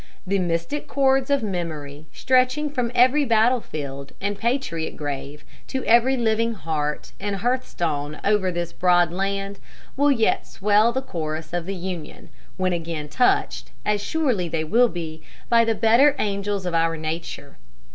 The 0.25 0.39
mystic 0.39 0.87
chords 0.87 1.29
of 1.29 1.43
memory, 1.43 2.07
stretching 2.11 2.71
from 2.71 2.91
every 2.95 3.23
battle 3.23 3.61
field 3.61 4.13
and 4.19 4.35
patriot 4.35 4.97
grave 4.97 5.45
to 5.67 5.83
every 5.85 6.17
living 6.17 6.55
heart 6.55 7.11
and 7.19 7.35
hearthstone 7.35 8.15
all 8.15 8.21
over 8.25 8.51
this 8.51 8.73
broad 8.73 9.11
land, 9.11 9.59
will 9.95 10.11
yet 10.11 10.47
swell 10.47 10.91
the 10.91 11.03
chorus 11.03 11.53
of 11.53 11.67
the 11.67 11.75
Union, 11.75 12.31
when 12.57 12.73
again 12.73 13.09
touched, 13.09 13.69
as 13.85 14.01
surely 14.01 14.49
they 14.49 14.63
will 14.63 14.89
be, 14.89 15.21
by 15.49 15.63
the 15.63 15.75
better 15.75 16.15
angels 16.17 16.65
of 16.65 16.73
our 16.73 16.97
nature." 16.97 17.57